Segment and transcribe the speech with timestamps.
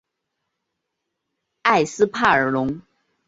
[1.61, 2.81] 埃斯帕尔龙。